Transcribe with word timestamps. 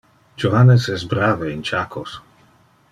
Johannes 0.43 0.87
es 0.95 1.05
brave 1.11 1.53
in 1.57 1.61
chacos. 1.73 2.19